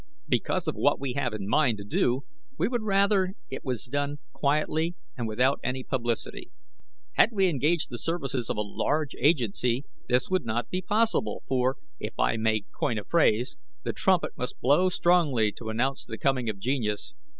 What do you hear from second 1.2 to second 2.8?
in mind to do we